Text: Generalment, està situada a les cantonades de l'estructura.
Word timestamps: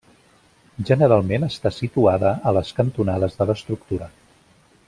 Generalment, 0.89 1.45
està 1.49 1.71
situada 1.77 2.33
a 2.53 2.57
les 2.59 2.75
cantonades 2.81 3.41
de 3.43 3.51
l'estructura. 3.51 4.13